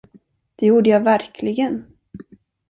Det 0.55 0.65
gjorde 0.65 0.89
jag 0.89 0.99
verkligen. 1.03 1.85